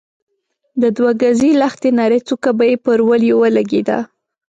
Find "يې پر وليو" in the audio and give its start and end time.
2.69-3.39